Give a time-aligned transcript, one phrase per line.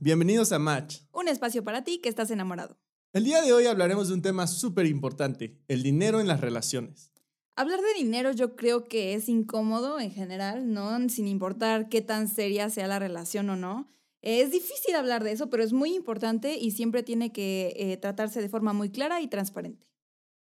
[0.00, 1.00] bienvenidos a Match.
[1.12, 2.78] Un espacio para ti que estás enamorado.
[3.12, 7.12] El día de hoy hablaremos de un tema súper importante, el dinero en las relaciones.
[7.54, 11.08] Hablar de dinero yo creo que es incómodo en general, ¿no?
[11.10, 13.90] Sin importar qué tan seria sea la relación o no.
[14.22, 18.40] Es difícil hablar de eso, pero es muy importante y siempre tiene que eh, tratarse
[18.40, 19.86] de forma muy clara y transparente.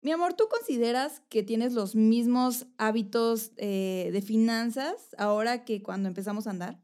[0.02, 6.08] Mi amor, ¿tú consideras que tienes los mismos hábitos eh, de finanzas ahora que cuando
[6.08, 6.82] empezamos a andar?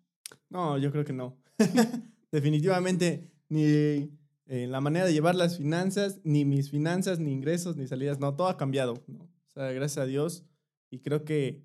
[0.50, 1.38] No, yo creo que no.
[2.32, 3.64] Definitivamente, ni
[4.46, 8.36] eh, la manera de llevar las finanzas, ni mis finanzas, ni ingresos, ni salidas, no,
[8.36, 9.04] todo ha cambiado.
[9.08, 9.24] ¿no?
[9.24, 10.44] O sea, gracias a Dios.
[10.90, 11.64] Y creo que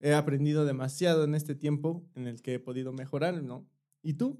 [0.00, 3.66] he aprendido demasiado en este tiempo en el que he podido mejorar, ¿no?
[4.02, 4.38] ¿Y tú?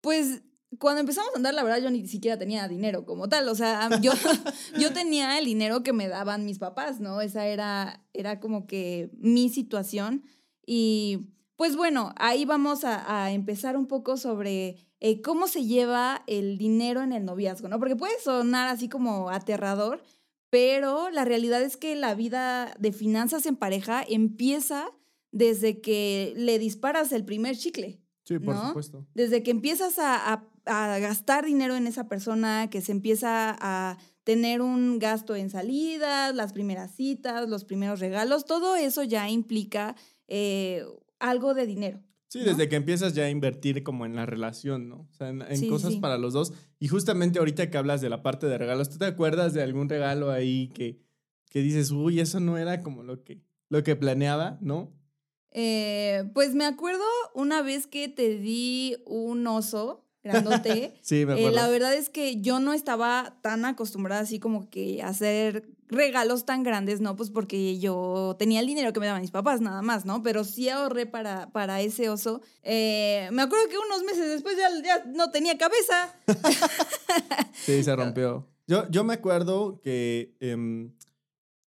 [0.00, 0.42] Pues
[0.78, 3.48] cuando empezamos a andar, la verdad, yo ni siquiera tenía dinero como tal.
[3.48, 4.12] O sea, yo,
[4.78, 7.20] yo tenía el dinero que me daban mis papás, ¿no?
[7.20, 10.24] Esa era, era como que mi situación.
[10.66, 16.58] Y pues bueno, ahí vamos a, empezar un poco sobre eh, cómo se lleva el
[16.58, 17.78] dinero en el noviazgo, ¿no?
[17.78, 20.02] Porque puede sonar así como aterrador,
[20.50, 24.90] pero la realidad es que la vida de finanzas en pareja empieza
[25.30, 28.00] desde que le disparas el primer chicle.
[28.24, 29.06] Sí, por supuesto.
[29.14, 34.62] Desde que empiezas a, a, gastar dinero en esa persona, que se empieza a tener
[34.62, 39.94] un gasto en salidas, las primeras citas, los primeros regalos, todo eso ya implica
[40.26, 40.84] eh,
[41.18, 42.02] algo de dinero.
[42.28, 45.06] Sí, desde que empiezas ya a invertir como en la relación, ¿no?
[45.08, 46.52] O sea, en, cosas para los dos.
[46.80, 49.88] Y justamente ahorita que hablas de la parte de regalos, ¿tú te acuerdas de algún
[49.88, 51.00] regalo ahí que,
[51.48, 54.92] que dices, uy, eso no era como lo que, lo que planeaba, ¿no?
[55.52, 57.04] Eh, pues me acuerdo
[57.34, 60.94] una vez que te di un oso grandote.
[61.02, 61.56] sí, me eh, acuerdo.
[61.56, 66.44] la verdad es que yo no estaba tan acostumbrada así como que a hacer regalos
[66.44, 67.16] tan grandes, ¿no?
[67.16, 70.22] Pues porque yo tenía el dinero que me daban mis papás, nada más, ¿no?
[70.22, 72.42] Pero sí ahorré para, para ese oso.
[72.62, 76.14] Eh, me acuerdo que unos meses después ya, ya no tenía cabeza.
[77.54, 78.46] sí, se rompió.
[78.66, 80.92] Yo, yo me acuerdo que em,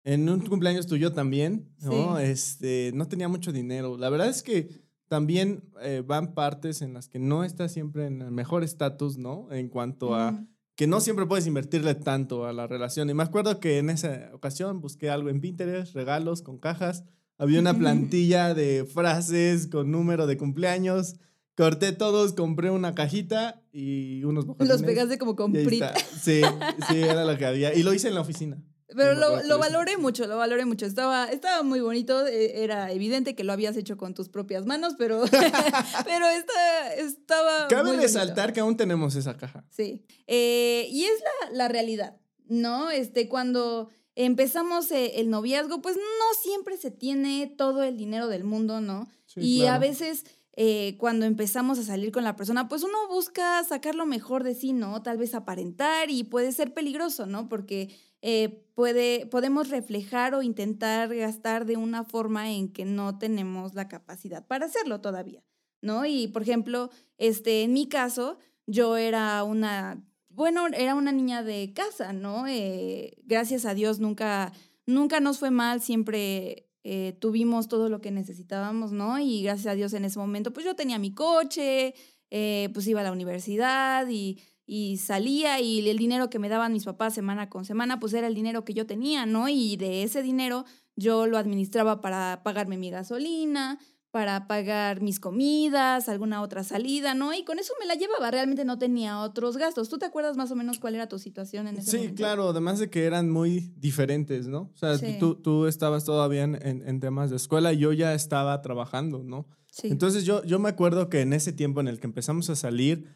[0.03, 2.17] en un cumpleaños tuyo también, ¿no?
[2.17, 3.97] Este, no tenía mucho dinero.
[3.97, 4.69] La verdad es que
[5.07, 9.51] también eh, van partes en las que no estás siempre en el mejor estatus, ¿no?
[9.51, 10.45] En cuanto a
[10.77, 13.09] que no siempre puedes invertirle tanto a la relación.
[13.09, 17.03] Y me acuerdo que en esa ocasión busqué algo en Pinterest, regalos con cajas.
[17.39, 21.15] Había una plantilla de frases con número de cumpleaños.
[21.55, 26.41] Corté todos, compré una cajita y unos Los pegaste como con Sí,
[26.87, 27.73] sí, era lo que había.
[27.73, 28.61] Y lo hice en la oficina.
[28.95, 30.85] Pero lo, lo, valoré mucho, lo valoré mucho.
[30.85, 34.93] Estaba, estaba muy bonito, e, era evidente que lo habías hecho con tus propias manos,
[34.97, 35.23] pero,
[36.05, 36.25] pero
[36.97, 37.67] estaba...
[37.67, 39.65] Cabe resaltar que aún tenemos esa caja.
[39.69, 40.05] Sí.
[40.27, 42.89] Eh, y es la, la, realidad, ¿no?
[42.89, 48.43] Este, cuando empezamos eh, el noviazgo, pues no siempre se tiene todo el dinero del
[48.43, 49.07] mundo, ¿no?
[49.35, 50.23] y a veces...
[50.59, 54.55] Eh, cuando empezamos a salir con la persona, pues uno busca sacar lo mejor de
[54.55, 55.03] sí, ¿no?
[55.03, 57.47] Tal vez aparentar y puede ser peligroso, ¿no?
[57.47, 63.75] Porque eh, puede, podemos reflejar o intentar gastar de una forma en que no tenemos
[63.75, 65.43] la capacidad para hacerlo todavía,
[65.81, 66.05] ¿no?
[66.05, 71.73] Y, por ejemplo, este, en mi caso, yo era una, bueno, era una niña de
[71.73, 72.47] casa, ¿no?
[72.47, 74.51] Eh, gracias a Dios nunca,
[74.85, 79.19] nunca nos fue mal, siempre eh, tuvimos todo lo que necesitábamos, ¿no?
[79.19, 81.93] Y gracias a Dios en ese momento, pues yo tenía mi coche,
[82.29, 86.83] pues iba a la universidad y y salía y el dinero que me daban mis
[86.83, 89.47] papás semana con semana, pues era el dinero que yo tenía, ¿no?
[89.47, 90.65] Y de ese dinero
[90.97, 93.79] yo lo administraba para pagarme mi gasolina,
[94.11, 97.33] para pagar mis comidas, alguna otra salida, ¿no?
[97.33, 99.87] Y con eso me la llevaba, realmente no tenía otros gastos.
[99.87, 102.17] ¿Tú te acuerdas más o menos cuál era tu situación en ese sí, momento?
[102.17, 104.71] Sí, claro, además de que eran muy diferentes, ¿no?
[104.73, 108.61] O sea, tú, tú, estabas todavía en, en, temas de escuela y yo ya estaba
[108.61, 109.47] trabajando, ¿no?
[109.71, 109.87] Sí.
[109.87, 113.07] Entonces yo, yo me acuerdo que en ese tiempo en el que empezamos a salir,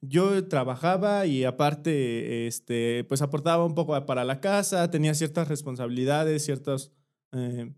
[0.00, 6.44] yo trabajaba y aparte, este, pues aportaba un poco para la casa, tenía ciertas responsabilidades,
[6.44, 6.92] ciertos
[7.32, 7.72] eh,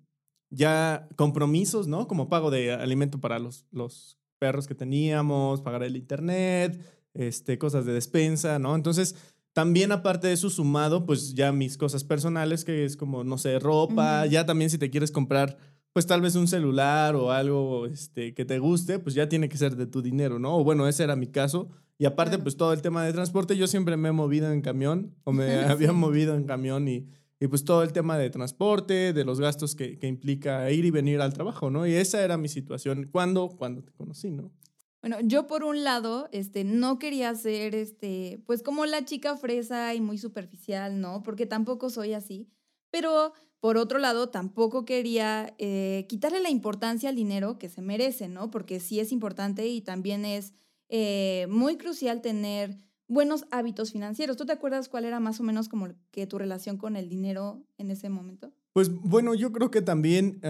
[0.51, 2.09] ya compromisos, ¿no?
[2.09, 6.81] Como pago de alimento para los, los perros que teníamos, pagar el internet,
[7.15, 8.75] este, cosas de despensa, ¿no?
[8.75, 9.15] Entonces,
[9.53, 13.59] también aparte de eso sumado, pues ya mis cosas personales, que es como, no sé,
[13.59, 15.57] ropa, ya también si te quieres comprar
[15.93, 19.57] pues tal vez un celular o algo este, que te guste, pues ya tiene que
[19.59, 20.57] ser de tu dinero, ¿no?
[20.57, 21.71] O bueno, ese era mi caso.
[21.99, 25.17] Y aparte, pues todo el tema de transporte, yo siempre me he movido en camión
[25.25, 27.09] o me había movido en camión y,
[27.41, 30.91] y, pues todo el tema de transporte, de los gastos que, que, implica ir y
[30.91, 31.87] venir al trabajo, ¿no?
[31.87, 34.53] Y esa era mi situación cuando, cuando te conocí, ¿no?
[35.01, 39.95] Bueno, yo por un lado, este, no quería ser, este, pues como la chica fresa
[39.95, 41.23] y muy superficial, ¿no?
[41.23, 42.49] Porque tampoco soy así.
[42.91, 48.29] Pero por otro lado, tampoco quería eh, quitarle la importancia al dinero que se merece,
[48.29, 48.51] ¿no?
[48.51, 50.53] Porque sí es importante y también es
[50.89, 54.37] eh, muy crucial tener buenos hábitos financieros.
[54.37, 57.63] ¿Tú te acuerdas cuál era más o menos como que tu relación con el dinero
[57.79, 58.53] en ese momento?
[58.73, 60.41] Pues bueno, yo creo que también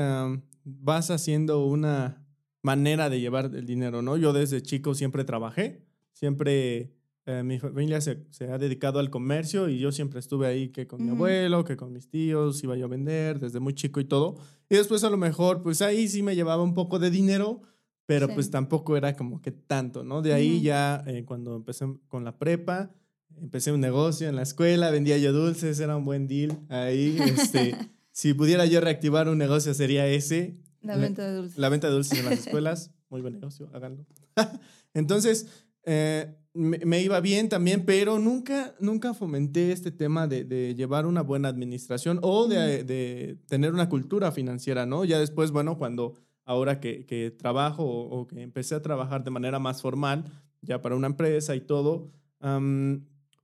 [0.64, 2.24] vas haciendo una
[2.62, 4.16] manera de llevar el dinero, ¿no?
[4.16, 6.92] Yo desde chico siempre trabajé, siempre
[7.26, 10.86] eh, mi familia se, se, ha dedicado al comercio y yo siempre estuve ahí que
[10.86, 14.04] con mi abuelo, que con mis tíos, iba yo a vender desde muy chico y
[14.04, 14.36] todo.
[14.70, 17.60] Y después a lo mejor, pues ahí sí me llevaba un poco de dinero,
[18.08, 20.22] pero pues tampoco era como que tanto, ¿no?
[20.22, 22.90] De ahí ya eh, cuando empecé con la prepa,
[23.36, 27.18] empecé un negocio en la escuela, vendía yo dulces, era un buen deal ahí.
[27.20, 27.76] Este,
[28.10, 30.56] si pudiera yo reactivar un negocio sería ese.
[30.80, 31.58] La venta de dulces.
[31.58, 34.06] La venta de dulces en las escuelas, muy buen negocio, háganlo.
[34.94, 41.20] Entonces, eh, me, iba bien también, pero nunca, nunca fomenté este tema de, llevar una
[41.20, 45.04] buena administración o de, de, tener una cultura financiera, ¿no?
[45.04, 46.14] Ya después, bueno, cuando
[46.48, 50.24] ahora que, que trabajo o, que empecé a trabajar de manera más formal,
[50.62, 52.10] ya para una empresa y todo,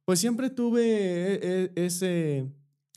[0.06, 2.51] pues siempre tuve e, e, ese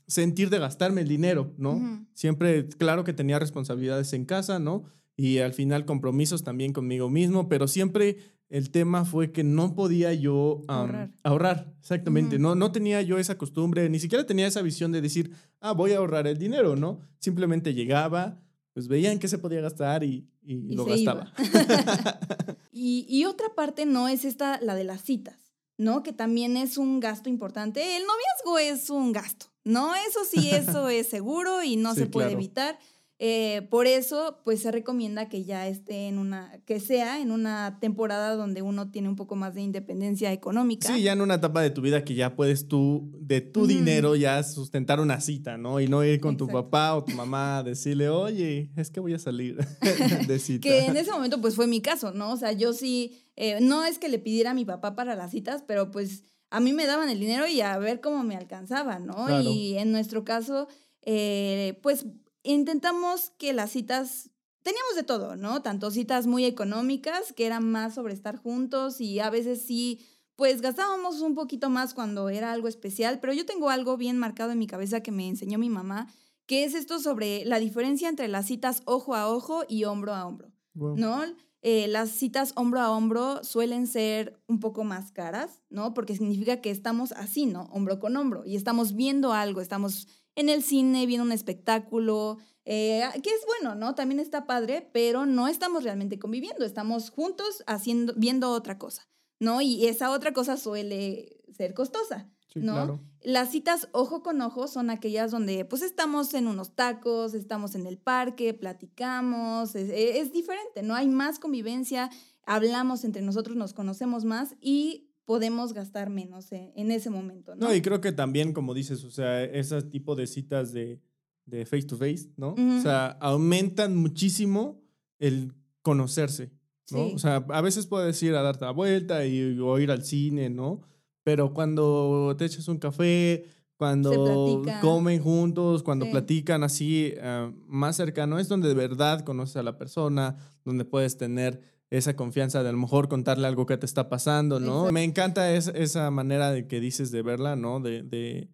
[0.06, 2.06] sentir de gastarme el dinero, ¿no?
[2.14, 4.84] Siempre, claro que tenía responsabilidades en casa, ¿no?
[5.14, 8.16] Y al final compromisos también conmigo mismo, pero siempre
[8.48, 11.74] el tema fue que no podía yo ahorrar.
[11.80, 12.38] exactamente.
[12.38, 15.92] no, no tenía yo esa costumbre, ni siquiera tenía esa visión de decir, ah, voy
[15.92, 17.00] a ahorrar el dinero, ¿no?
[17.18, 18.40] Simplemente llegaba,
[18.78, 21.32] pues veían qué se podía gastar y, lo gastaba.
[22.72, 25.34] y, y, otra parte no es esta, la de las citas,
[25.78, 26.04] ¿no?
[26.04, 27.96] Que también es un gasto importante.
[27.96, 29.96] El noviazgo es un gasto, ¿no?
[29.96, 32.78] Eso sí, eso es seguro y no se puede evitar.
[33.20, 37.78] Eh, por eso, pues se recomienda que ya esté en una, que sea en una
[37.80, 40.94] temporada donde uno tiene un poco más de independencia económica.
[40.94, 44.14] Sí, ya en una etapa de tu vida que ya puedes tú, de tu dinero,
[44.14, 45.80] ya sustentar una cita, ¿no?
[45.80, 49.14] Y no ir con tu papá o tu mamá a decirle, oye, es que voy
[49.14, 49.56] a salir
[50.28, 50.68] de cita.
[50.68, 52.30] que en ese momento, pues fue mi caso, ¿no?
[52.30, 55.32] O sea, yo sí, eh, no es que le pidiera a mi papá para las
[55.32, 59.00] citas, pero pues a mí me daban el dinero y a ver cómo me alcanzaba,
[59.00, 59.42] ¿no?
[59.42, 60.68] Y en nuestro caso,
[61.02, 62.06] eh, pues
[62.42, 64.30] intentamos que las citas,
[64.62, 65.62] teníamos de todo, ¿no?
[65.62, 70.06] Tanto citas muy económicas, que eran más sobre estar juntos y a veces sí,
[70.36, 74.52] pues gastábamos un poquito más cuando era algo especial, pero yo tengo algo bien marcado
[74.52, 76.08] en mi cabeza que me enseñó mi mamá,
[76.46, 80.26] que es esto sobre la diferencia entre las citas ojo a ojo y hombro a
[80.26, 81.24] hombro, ¿no?
[81.60, 85.92] Eh, las citas hombro a hombro suelen ser un poco más caras, ¿no?
[85.92, 87.64] Porque significa que estamos así, ¿no?
[87.72, 90.06] Hombro con hombro y estamos viendo algo, estamos
[90.38, 93.96] en el cine, viendo un espectáculo, eh, que es bueno, ¿no?
[93.96, 99.08] También está padre, pero no estamos realmente conviviendo, estamos juntos haciendo, viendo otra cosa,
[99.40, 99.60] ¿no?
[99.60, 102.30] Y esa otra cosa suele ser costosa.
[102.54, 103.00] ¿no?
[103.20, 107.86] Las citas ojo con ojo son aquellas donde pues estamos en unos tacos, estamos en
[107.86, 110.94] el parque, platicamos, es, es, diferente, ¿no?
[110.94, 112.10] Hay más convivencia,
[112.46, 117.66] hablamos entre nosotros, nos conocemos más y podemos gastar menos en, ese momento, ¿no?
[117.66, 121.02] No, y creo que también, como dices, o sea, ese tipo de citas de,
[121.44, 122.54] de face to face, ¿no?
[122.54, 124.80] O sea, aumentan muchísimo
[125.18, 125.52] el
[125.82, 126.50] conocerse,
[126.90, 127.08] ¿no?
[127.08, 130.48] O sea, a veces puedes ir a darte la vuelta y, o ir al cine,
[130.48, 130.80] ¿no?
[131.24, 133.44] Pero cuando te echas un café,
[133.76, 139.62] cuando comen juntos, cuando platican así eh, más cercano, es donde de verdad conoces a
[139.62, 143.86] la persona, donde puedes tener esa confianza de a lo mejor contarle algo que te
[143.86, 144.90] está pasando, ¿no?
[144.92, 147.80] Me encanta esa manera de que dices de verla, ¿no?
[147.80, 148.50] De, de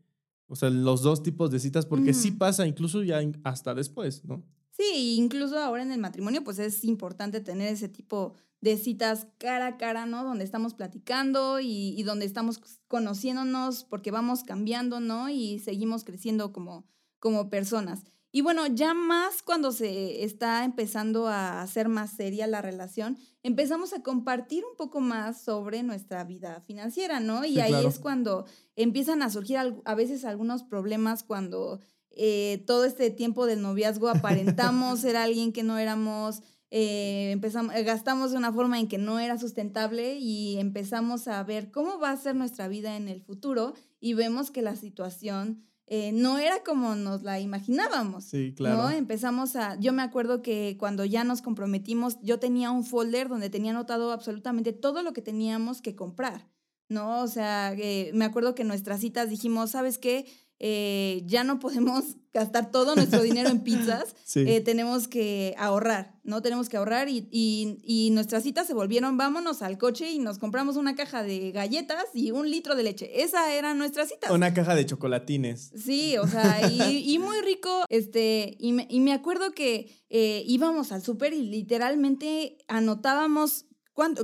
[0.46, 4.44] o sea, los dos tipos de citas, porque sí pasa incluso ya hasta después, ¿no?
[4.70, 9.66] Sí, incluso ahora en el matrimonio, pues es importante tener ese tipo de citas cara
[9.66, 10.24] a cara, ¿no?
[10.24, 15.28] Donde estamos platicando y, y donde estamos conociéndonos porque vamos cambiando, ¿no?
[15.28, 16.86] Y seguimos creciendo como,
[17.20, 18.04] como personas.
[18.36, 23.92] Y bueno, ya más cuando se está empezando a hacer más seria la relación, empezamos
[23.92, 27.44] a compartir un poco más sobre nuestra vida financiera, ¿no?
[27.44, 31.78] Y ahí es cuando empiezan a surgir a veces algunos problemas cuando
[32.10, 38.32] eh, todo este tiempo del noviazgo aparentamos ser alguien que no éramos, eh, empezamos, gastamos
[38.32, 42.16] de una forma en que no era sustentable y empezamos a ver cómo va a
[42.16, 46.94] ser nuestra vida en el futuro y vemos que la situación eh, no era como
[46.94, 48.24] nos la imaginábamos.
[48.24, 48.84] Sí, claro.
[48.84, 48.90] ¿no?
[48.90, 53.50] Empezamos a, yo me acuerdo que cuando ya nos comprometimos, yo tenía un folder donde
[53.50, 56.48] tenía anotado absolutamente todo lo que teníamos que comprar,
[56.88, 57.20] ¿no?
[57.22, 60.26] O sea, eh, me acuerdo que en nuestras citas dijimos, ¿sabes qué?
[60.61, 66.42] Eh, ya no podemos gastar todo nuestro dinero en pizzas, eh, tenemos que ahorrar, ¿no?
[66.42, 70.76] Tenemos que ahorrar y, y, nuestras citas se volvieron, vámonos al coche y nos compramos
[70.76, 73.23] una caja de galletas y un litro de leche.
[73.23, 74.32] Esa era nuestra cita.
[74.32, 75.70] Una caja de chocolatines.
[75.76, 81.32] Sí, o sea, y, muy rico, este, y me, acuerdo que eh, íbamos al súper
[81.34, 83.66] y literalmente anotábamos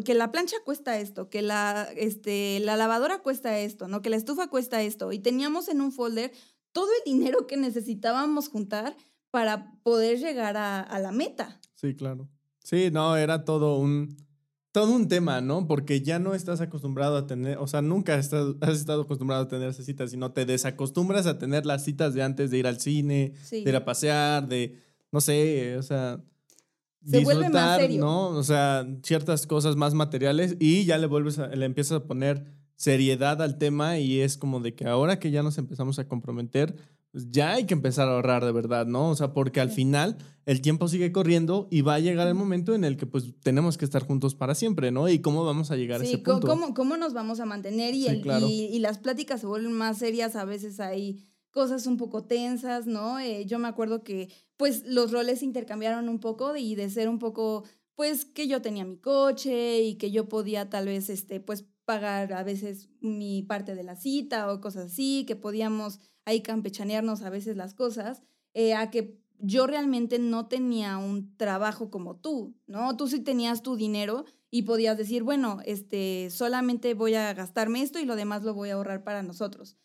[0.05, 4.03] que la plancha cuesta esto, que la, este, la lavadora cuesta esto, ¿no?
[4.03, 5.13] Que la estufa cuesta esto.
[5.13, 6.33] Y teníamos en un folder
[6.73, 8.97] todo el dinero que necesitábamos juntar
[9.31, 11.61] para poder llegar a, la meta.
[11.77, 12.29] Sí, claro.
[12.63, 14.17] Sí, no, era todo un,
[14.73, 15.69] todo un tema, ¿no?
[15.69, 19.45] Porque ya no estás acostumbrado a tener, o sea, nunca has estado, has estado acostumbrado
[19.45, 22.67] a tener esas citas, sino te desacostumbras a tener las citas de antes de ir
[22.67, 24.79] al cine, de ir a pasear, de,
[25.13, 26.21] no sé, o sea,
[27.05, 28.01] se vuelve más serio.
[28.01, 28.29] ¿no?
[28.29, 32.45] O sea, ciertas cosas más materiales y ya le vuelves a, le empiezas a poner
[32.77, 36.77] seriedad al tema y es como de que ahora que ya nos empezamos a comprometer,
[37.13, 39.11] pues ya hay que empezar a ahorrar de verdad, ¿no?
[39.11, 40.17] O sea, porque al final
[40.47, 43.77] el tiempo sigue corriendo y va a llegar el momento en el que pues tenemos
[43.77, 45.09] que estar juntos para siempre, ¿no?
[45.09, 46.47] Y cómo vamos a llegar a ese punto.
[46.47, 47.95] ¿cómo, ¿Cómo nos vamos a mantener?
[47.95, 52.87] Y, y, las pláticas se vuelven más serias, a veces hay cosas un poco tensas,
[52.87, 53.19] ¿no?
[53.19, 57.09] Eh, yo me acuerdo que pues los roles se intercambiaron un poco y de ser
[57.09, 57.65] un poco,
[57.95, 62.33] pues que yo tenía mi coche y que yo podía tal vez, este, pues pagar
[62.33, 67.31] a veces mi parte de la cita o cosas así, que podíamos ahí campechanearnos a
[67.31, 68.23] veces las cosas,
[68.55, 72.97] eh, a que yo realmente no tenía un trabajo como tú, ¿no?
[72.97, 77.99] Tú sí tenías tu dinero y podías decir, bueno, este, solamente voy a gastarme esto
[77.99, 79.77] y lo demás lo voy a ahorrar para nosotros.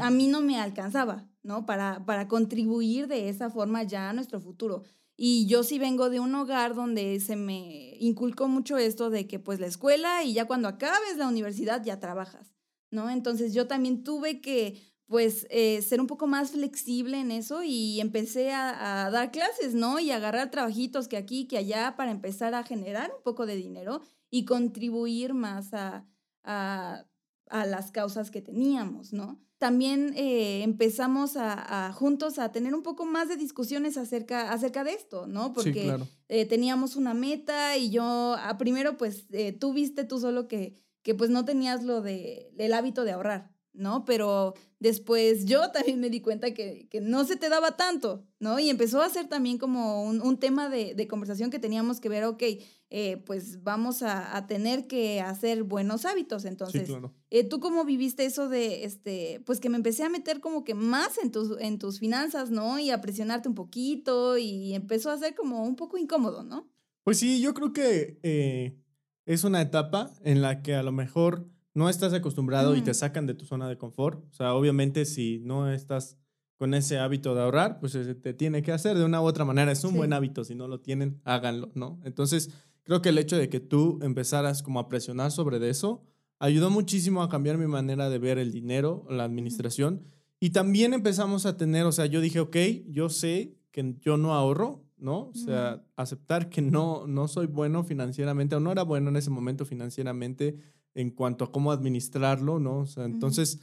[0.00, 1.66] A mí no me alcanzaba, ¿no?
[1.66, 4.82] Para, para contribuir de esa forma ya a nuestro futuro.
[5.16, 9.38] Y yo sí vengo de un hogar donde se me inculcó mucho esto de que
[9.38, 12.54] pues la escuela y ya cuando acabes la universidad ya trabajas,
[12.90, 13.10] ¿no?
[13.10, 18.00] Entonces yo también tuve que pues eh, ser un poco más flexible en eso y
[18.00, 20.00] empecé a, dar clases, ¿no?
[20.00, 24.00] Y agarrar trabajitos que aquí, que allá para empezar a generar un poco de dinero
[24.30, 26.06] y contribuir más a,
[26.44, 27.04] a,
[27.52, 29.40] a las causas que teníamos, ¿no?
[29.62, 34.90] también eh, empezamos a, juntos a tener un poco más de discusiones acerca, acerca de
[34.90, 35.52] esto, ¿no?
[35.52, 40.48] Porque eh, teníamos una meta y yo, a primero, pues, eh, tú viste tú solo
[40.48, 44.04] que, que pues no tenías lo de, el hábito de ahorrar, ¿no?
[44.04, 48.58] Pero después yo también me di cuenta que, que, no se te daba tanto, ¿no?
[48.58, 52.08] Y empezó a ser también como un, un tema de, de, conversación que teníamos que
[52.08, 52.42] ver, ok,
[52.90, 56.44] eh, pues vamos a, a, tener que hacer buenos hábitos.
[56.44, 56.90] Entonces,
[57.30, 60.74] eh, ¿tú cómo viviste eso de, este, pues que me empecé a meter como que
[60.74, 62.78] más en tus, en tus finanzas, ¿no?
[62.78, 66.70] Y a presionarte un poquito y empezó a ser como un poco incómodo, ¿no?
[67.04, 68.78] Pues sí, yo creo que eh,
[69.26, 73.26] es una etapa en la que a lo mejor no estás acostumbrado y te sacan
[73.26, 74.24] de tu zona de confort.
[74.30, 76.18] O sea, obviamente si no estás
[76.56, 79.72] con ese hábito de ahorrar, pues te tiene que hacer de una u otra manera.
[79.72, 82.00] Es un buen hábito, si no lo tienen, háganlo, ¿no?
[82.04, 82.50] Entonces,
[82.84, 86.04] creo que el hecho de que tú empezaras como a presionar sobre eso,
[86.38, 90.04] ayudó muchísimo a cambiar mi manera de ver el dinero, la administración.
[90.38, 92.56] Y también empezamos a tener, o sea, yo dije, ok,
[92.88, 95.30] yo sé que yo no ahorro, ¿no?
[95.30, 99.30] O sea, aceptar que no, no soy bueno financieramente o no era bueno en ese
[99.30, 100.58] momento financieramente
[100.94, 102.80] en cuanto a cómo administrarlo, ¿no?
[102.80, 103.60] O sea, entonces,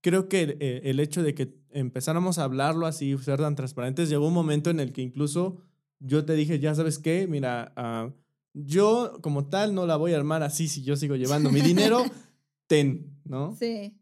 [0.00, 4.28] creo que eh, el hecho de que empezáramos a hablarlo así, ser tan transparentes, llegó
[4.28, 5.62] un momento en el que incluso
[6.00, 8.12] yo te dije, ya sabes qué, mira, uh,
[8.54, 12.04] yo como tal no la voy a armar así si yo sigo llevando mi dinero,
[12.66, 13.56] ten, ¿no?
[13.58, 13.94] Sí.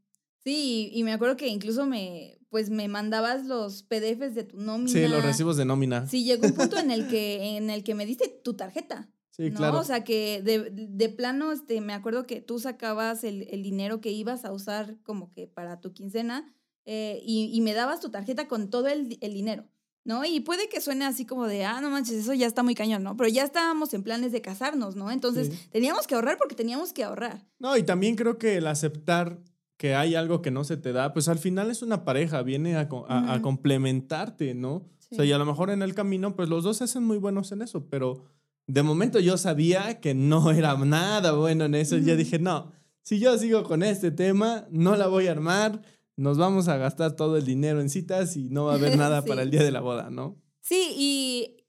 [0.45, 4.93] Sí, y me acuerdo que incluso me, pues me mandabas los PDFs de tu nómina.
[4.93, 6.07] Sí, los recibos de nómina.
[6.07, 9.11] Sí, llegó un punto en el que, en el que me diste tu tarjeta.
[9.37, 9.59] Sí, ¿no?
[9.59, 9.81] claro.
[9.81, 14.01] O sea, que de, de, plano, este, me acuerdo que tú sacabas el, el, dinero
[14.01, 16.55] que ibas a usar como que para tu quincena
[16.87, 19.65] eh, y, y, me dabas tu tarjeta con todo el, el, dinero,
[20.05, 20.25] ¿no?
[20.25, 23.03] Y puede que suene así como de, ah, no manches, eso ya está muy cañón,
[23.03, 23.15] ¿no?
[23.15, 25.11] Pero ya estábamos en planes de casarnos, ¿no?
[25.11, 27.47] Entonces teníamos que ahorrar porque teníamos que ahorrar.
[27.59, 29.43] No, y también creo que el aceptar
[29.77, 32.77] que hay algo que no se te da, pues al final es una pareja, viene
[32.77, 34.89] a, a, a complementarte, ¿no?
[35.11, 37.19] O sea, y a lo mejor en el camino, pues los dos se hacen muy
[37.19, 38.25] buenos en eso, pero
[38.67, 41.99] de momento yo sabía que no era nada bueno en eso.
[41.99, 45.83] Ya dije, no, si yo sigo con este tema, no la voy a armar,
[46.17, 49.25] nos vamos a gastar todo el dinero en citas y no va a haber nada
[49.25, 50.37] para el día de la boda, ¿no?
[50.61, 51.65] Sí, y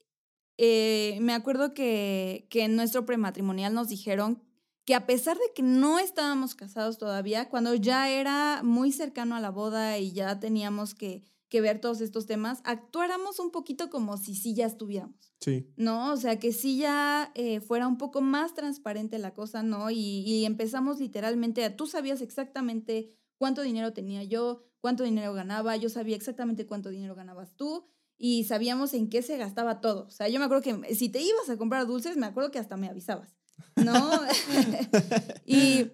[0.58, 4.42] eh, me acuerdo que, que en nuestro prematrimonial nos dijeron
[4.86, 9.42] que a pesar de que no estábamos casados todavía, cuando ya era muy cercano a
[9.42, 14.18] la boda y ya teníamos que que ver todos estos temas, actuáramos un poquito como
[14.18, 15.34] si sí ya estuviéramos.
[15.40, 15.72] Sí.
[15.78, 16.12] ¿No?
[16.12, 19.90] O sea, que sí ya eh, fuera un poco más transparente la cosa, ¿no?
[19.90, 25.90] Y, empezamos literalmente, a, tú sabías exactamente cuánto dinero tenía yo, cuánto dinero ganaba, yo
[25.90, 27.88] sabía exactamente cuánto dinero ganabas tú
[28.18, 30.08] y sabíamos en qué se gastaba todo.
[30.08, 32.60] O sea, yo me acuerdo que si te ibas a comprar dulces, me acuerdo que
[32.60, 33.38] hasta me avisabas,
[33.76, 33.94] ¿no?
[35.46, 35.92] y,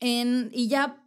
[0.00, 1.02] en, y ya,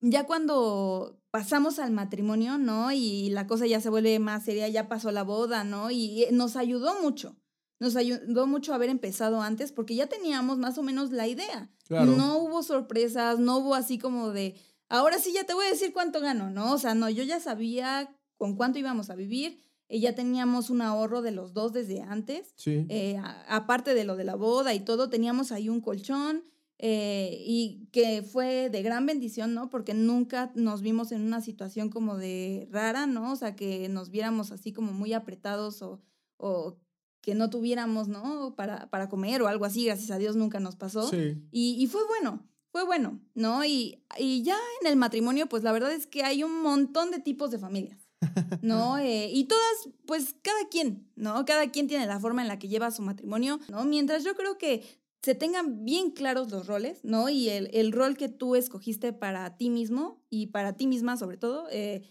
[0.00, 2.92] ya cuando pasamos al matrimonio, ¿no?
[2.92, 5.90] Y la cosa ya se vuelve más seria, ya pasó la boda, ¿no?
[5.90, 7.36] Y nos ayudó mucho,
[7.80, 11.72] nos ayudó mucho haber empezado antes porque ya teníamos más o menos la idea.
[11.90, 14.54] No hubo sorpresas, no hubo así como de,
[14.88, 16.72] ahora sí ya te voy a decir cuánto gano, ¿no?
[16.72, 20.82] O sea, no, yo ya sabía con cuánto íbamos a vivir, eh, ya teníamos un
[20.82, 22.86] ahorro de los dos desde antes, sí.
[22.88, 26.44] Eh, aparte de lo de la boda y todo, teníamos ahí un colchón.
[26.78, 29.70] Eh, y que fue de gran bendición, ¿no?
[29.70, 33.32] Porque nunca nos vimos en una situación como de rara, ¿no?
[33.32, 36.02] O sea, que nos viéramos así como muy apretados o,
[36.36, 36.78] o
[37.24, 38.54] que no tuviéramos, ¿no?
[38.56, 41.10] Para, para comer o algo así, gracias a Dios nunca nos pasó.
[41.14, 43.64] Y, y, fue bueno, fue bueno, ¿no?
[43.64, 47.20] Y, y, ya en el matrimonio, pues la verdad es que hay un montón de
[47.20, 48.10] tipos de familias,
[48.62, 48.98] ¿no?
[48.98, 51.44] Eh, y todas, pues cada quien, ¿no?
[51.44, 53.84] Cada quien tiene la forma en la que lleva su matrimonio, ¿no?
[53.84, 54.82] Mientras yo creo que
[55.24, 57.30] se tengan bien claros los roles, ¿no?
[57.30, 61.38] Y el, el rol que tú escogiste para ti mismo y para ti misma sobre
[61.38, 62.02] todo, eh,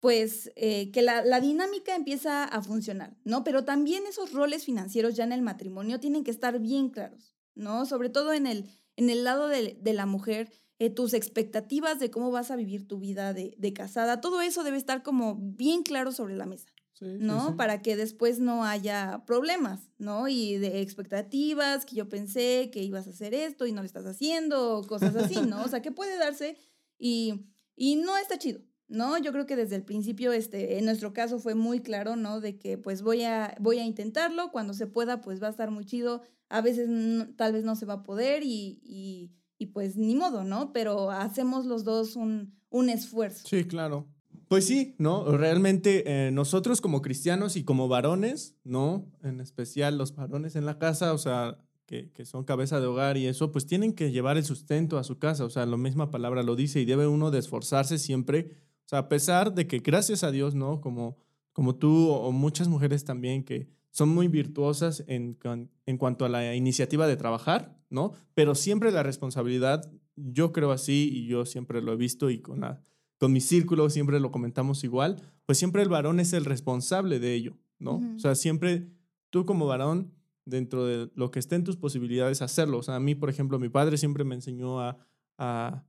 [0.00, 3.42] pues eh, que la, dinámica empieza a funcionar, ¿no?
[3.42, 7.86] Pero también esos roles financieros ya en el matrimonio tienen que estar bien claros, ¿no?
[7.86, 12.30] Sobre todo en el, en el lado de, la mujer, eh, tus expectativas de cómo
[12.30, 16.36] vas a vivir tu vida de, casada, todo eso debe estar como bien claro sobre
[16.36, 16.68] la mesa.
[17.00, 17.56] ¿No?
[17.56, 20.28] Para que después no haya problemas, ¿no?
[20.28, 24.06] Y de expectativas, que yo pensé que ibas a hacer esto y no lo estás
[24.06, 25.62] haciendo, cosas así, ¿no?
[25.62, 26.56] O sea, que puede darse
[26.98, 29.18] y, y no está chido, ¿no?
[29.18, 32.40] Yo creo que desde el principio, este, en nuestro caso fue muy claro, ¿no?
[32.40, 35.70] De que pues voy a, voy a intentarlo, cuando se pueda pues va a estar
[35.70, 36.88] muy chido, a veces
[37.36, 40.72] tal vez no se va a poder y, y, y, pues ni modo, ¿no?
[40.72, 43.46] Pero hacemos los dos un, un esfuerzo.
[43.46, 44.08] Sí, claro.
[44.48, 45.30] Pues sí, ¿no?
[45.36, 49.06] Realmente eh, nosotros como cristianos y como varones, ¿no?
[49.22, 53.16] En especial los varones en la casa, o sea, que, que, son cabeza de hogar
[53.16, 56.10] y eso, pues tienen que llevar el sustento a su casa, o sea, la misma
[56.10, 59.80] palabra lo dice y debe uno de esforzarse siempre o sea, a pesar de que
[59.80, 60.80] gracias a Dios, ¿no?
[60.80, 61.18] Como,
[61.52, 65.36] como tú o muchas mujeres también que son muy virtuosas en,
[65.84, 68.12] en cuanto a la iniciativa de trabajar, ¿no?
[68.32, 72.60] Pero siempre la responsabilidad, yo creo así y yo siempre lo he visto y con,
[72.60, 72.82] la,
[73.18, 77.34] con mi círculo siempre lo comentamos igual, pues siempre el varón es el responsable de
[77.34, 78.00] ello, ¿no?
[78.16, 78.88] O sea, siempre
[79.30, 80.12] tú como varón,
[80.44, 82.78] dentro de lo que esté en tus posibilidades, hacerlo.
[82.78, 84.98] O sea, a mí, por ejemplo, mi padre siempre me enseñó a,
[85.36, 85.84] a,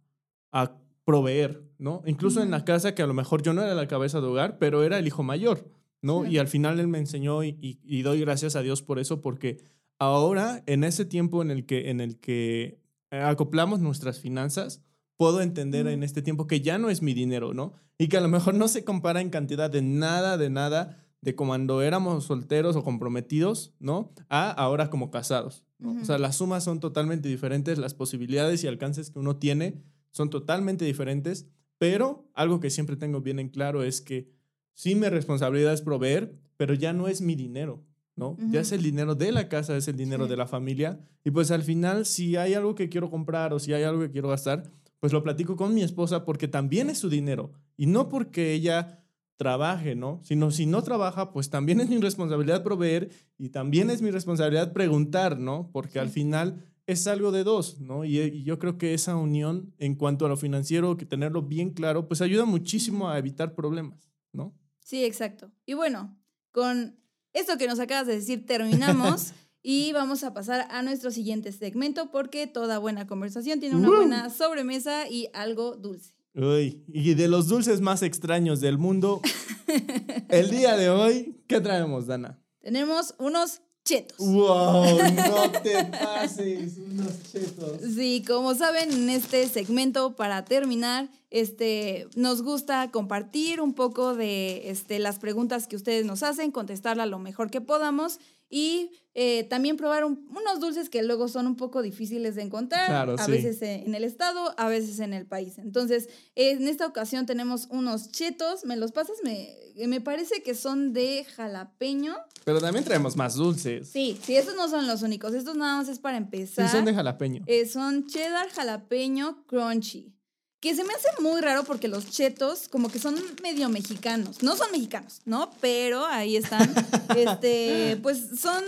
[0.52, 0.78] a
[1.10, 2.04] proveer, ¿no?
[2.06, 4.60] Incluso en la casa que a lo mejor yo no era la cabeza de hogar,
[4.60, 5.68] pero era el hijo mayor,
[6.04, 6.26] ¿no?
[6.26, 9.58] Y al final él me enseñó y, doy gracias a Dios por eso, porque
[9.98, 14.84] ahora, en ese tiempo en el que, en el que acoplamos nuestras finanzas,
[15.20, 17.74] puedo entender en este tiempo que ya no es mi dinero, ¿no?
[17.98, 21.36] Y que a lo mejor no se compara en cantidad de nada, de nada, de
[21.36, 24.14] cuando éramos solteros o comprometidos, ¿no?
[24.30, 25.66] A ahora como casados.
[25.84, 30.30] O sea, las sumas son totalmente diferentes, las posibilidades y alcances que uno tiene son
[30.30, 34.32] totalmente diferentes, pero algo que siempre tengo bien en claro es que
[34.74, 37.84] sí mi responsabilidad es proveer, pero ya no es mi dinero,
[38.16, 38.38] ¿no?
[38.52, 41.02] Ya es el dinero de la casa, es el dinero de la familia.
[41.26, 44.12] Y pues al final, si hay algo que quiero comprar o si hay algo que
[44.12, 44.64] quiero gastar,
[45.00, 47.52] pues lo platico con mi esposa porque también es su dinero.
[47.78, 49.04] Y no porque ella
[49.38, 50.20] trabaje, ¿no?
[50.24, 54.74] Sino si no trabaja, pues también es mi responsabilidad proveer y también es mi responsabilidad
[54.74, 55.70] preguntar, ¿no?
[55.72, 58.04] Porque al final es algo de dos, ¿no?
[58.04, 62.08] Y, yo creo que esa unión en cuanto a lo financiero, que tenerlo bien claro,
[62.08, 64.54] pues ayuda muchísimo a evitar problemas, ¿no?
[64.80, 65.52] Sí, exacto.
[65.66, 66.20] Y bueno,
[66.52, 67.00] con
[67.32, 72.12] esto que nos acabas de decir, terminamos y vamos a pasar a nuestro siguiente segmento
[72.12, 76.14] porque toda buena conversación tiene una buena sobremesa y algo dulce.
[76.36, 79.22] Uy, y de los dulces más extraños del mundo,
[80.30, 82.40] el día de hoy, ¿qué traemos, Dana?
[82.62, 84.18] Tenemos unos chetos.
[84.20, 85.00] ¡Wow!
[85.30, 87.82] No te pases, unos chetos.
[87.96, 94.70] Sí, como saben, en este segmento, para terminar, este, nos gusta compartir un poco de
[94.70, 98.20] este, las preguntas que ustedes nos hacen, contestarla lo mejor que podamos
[98.50, 103.28] y eh, también probar unos dulces que luego son un poco difíciles de encontrar, a
[103.28, 105.58] veces en el estado, a veces en el país.
[105.58, 109.18] Entonces, en esta ocasión tenemos unos chetos, ¿me los pasas?
[109.24, 109.56] Me,
[109.88, 112.16] me parece que son de jalapeño.
[112.46, 113.90] Pero también traemos más dulces.
[113.90, 116.68] Sí, sí, estos no son los únicos, estos nada más es para empezar.
[116.68, 117.44] Sí, son de jalapeño.
[117.46, 120.16] Eh, son cheddar jalapeño crunchy.
[120.60, 124.44] Que se me hace muy raro porque los chetos como que son medio mexicanos.
[124.44, 125.52] No son mexicanos, ¿no?
[125.62, 126.74] Pero ahí están.
[127.16, 128.64] este, pues son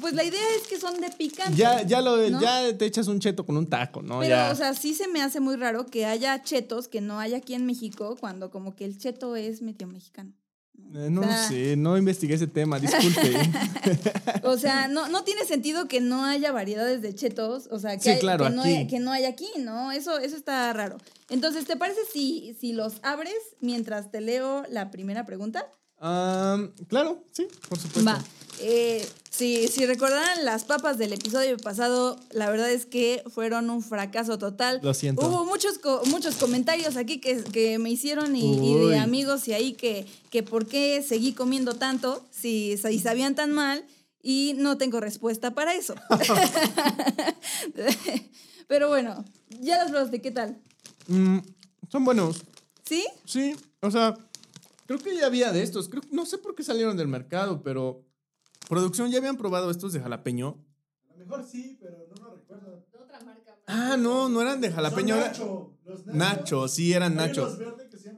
[0.00, 1.56] pues la idea es que son de picante.
[1.56, 4.20] Ya, ya, lo, ya te echas un cheto con un taco, ¿no?
[4.20, 7.38] Pero, o sea, sí se me hace muy raro que haya chetos que no haya
[7.38, 10.32] aquí en México cuando como que el cheto es medio mexicano.
[10.96, 13.36] Eh, no sé, no investigué ese tema, disculpe.
[14.44, 18.18] o sea, no, no tiene sentido que no haya variedades de chetos, o sea, que,
[18.18, 19.92] que, no, hay, que no hay aquí, ¿no?
[19.92, 20.96] Eso, eso está raro.
[21.28, 25.66] Entonces, ¿te parece si, si los abres mientras te leo la primera pregunta?
[26.88, 28.10] claro, sí, por supuesto.
[28.10, 28.22] Va.
[28.60, 34.38] Eh, si recordarán las papas del episodio pasado, la verdad es que fueron un fracaso
[34.38, 34.80] total.
[34.82, 35.26] Lo siento.
[35.26, 40.06] Hubo muchos, muchos comentarios aquí que, que me hicieron y, de amigos y ahí que,
[40.30, 43.84] que por qué seguí comiendo tanto si, si sabían tan mal
[44.22, 45.94] y no tengo respuesta para eso.
[48.68, 49.24] Pero bueno,
[49.60, 50.58] ya las probaste, ¿qué tal?
[51.08, 51.38] Mm,
[51.90, 52.42] son buenos.
[52.84, 53.06] ¿Sí?
[53.24, 54.16] Sí, o sea,
[54.86, 55.88] creo que ya había de estos.
[55.88, 58.02] Creo, no sé por qué salieron del mercado, pero
[58.68, 60.58] producción ya habían probado estos de jalapeño.
[61.08, 62.84] A lo mejor sí, pero no lo recuerdo.
[62.92, 63.56] De otra marca.
[63.66, 65.16] Ah, no, no eran de jalapeño.
[65.16, 65.72] Nacho,
[66.06, 67.58] Nacho, sí, eran Nacho.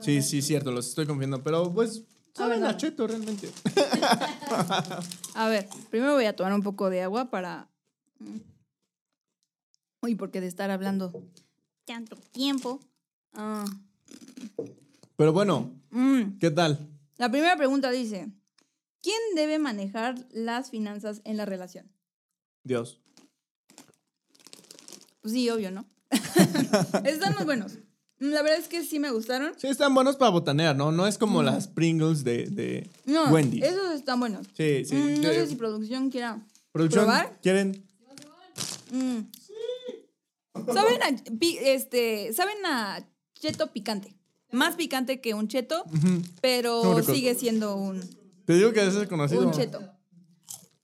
[0.01, 1.43] Sí, sí, cierto, los estoy confiando.
[1.43, 2.05] Pero pues
[2.39, 3.51] Sabe Nacheto realmente.
[5.35, 7.69] a ver, primero voy a tomar un poco de agua para.
[8.21, 8.37] Mm.
[10.03, 11.13] Uy, porque de estar hablando
[11.85, 12.79] tanto tiempo.
[13.33, 13.65] Ah.
[15.17, 16.39] Pero bueno, mm.
[16.39, 16.79] ¿qué tal?
[17.17, 18.31] La primera pregunta dice:
[19.03, 21.91] ¿Quién debe manejar las finanzas en la relación?
[22.65, 23.01] Dios.
[25.21, 25.87] Pues sí, obvio, ¿no?
[27.05, 27.79] Están muy buenos.
[28.19, 29.53] La verdad es que sí me gustaron.
[29.57, 30.91] Sí, están buenos para botanear, ¿no?
[30.91, 33.63] No es como las Pringles de, de no, Wendy.
[33.63, 34.47] Esos están buenos.
[34.57, 34.97] Sí, sí.
[34.97, 37.39] Mm, no sé si producción quiera ¿Producción probar.
[37.41, 37.87] ¿Quieren?
[38.91, 39.19] Mm.
[39.33, 39.53] Sí.
[40.73, 41.11] Saben a,
[41.63, 44.15] este, saben a cheto picante.
[44.51, 45.85] Más picante que un cheto,
[46.41, 48.01] pero sigue siendo un...
[48.49, 49.47] Te digo que es conocido.
[49.47, 49.79] Un cheto.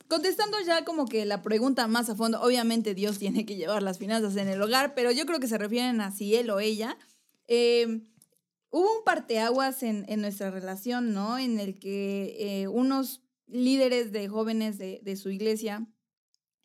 [0.07, 3.97] Contestando ya como que la pregunta más a fondo, obviamente Dios tiene que llevar las
[3.97, 6.99] finanzas en el hogar, pero yo creo que se refieren a si él o ella.
[7.47, 8.07] Em,
[8.69, 11.39] hubo un parteaguas en, en nuestra relación, ¿no?
[11.39, 15.87] En el que eh, unos líderes de jóvenes de, de su iglesia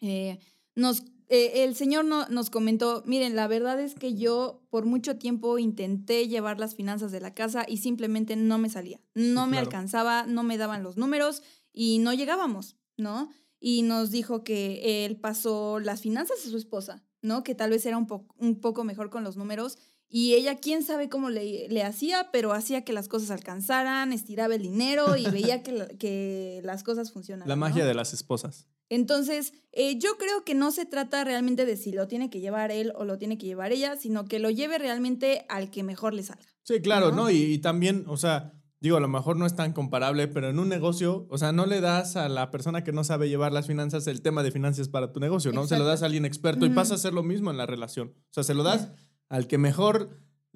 [0.01, 0.37] eh,
[0.75, 5.17] nos eh, el Señor no, nos comentó, miren, la verdad es que yo por mucho
[5.17, 9.59] tiempo intenté llevar las finanzas de la casa y simplemente no me salía, no me
[9.59, 13.29] alcanzaba, no me daban los números y no llegábamos, ¿no?
[13.59, 17.43] Y nos dijo que él pasó las finanzas a su esposa, ¿no?
[17.43, 19.77] Que tal vez era un, un poco mejor con los números
[20.11, 24.55] y ella, quién sabe cómo le, le, hacía, pero hacía que las cosas alcanzaran, estiraba
[24.55, 27.47] el dinero y veía que, que las cosas funcionaban.
[27.47, 28.67] La magia de las esposas.
[28.89, 32.71] Entonces, eh, yo creo que no se trata realmente de si lo tiene que llevar
[32.71, 36.15] él o lo tiene que llevar ella, sino que lo lleve realmente al que mejor
[36.15, 36.43] le salga.
[36.63, 37.29] Sí, claro, ¿no?
[37.29, 40.69] Y, también, o sea, digo, a lo mejor no es tan comparable, pero en un
[40.69, 44.07] negocio, o sea, no le das a la persona que no sabe llevar las finanzas
[44.07, 45.67] el tema de finanzas para tu negocio, ¿no?
[45.67, 48.15] Se lo das a alguien experto y pasa a ser lo mismo en la relación.
[48.17, 48.89] O sea, se lo das
[49.29, 50.09] al que mejor,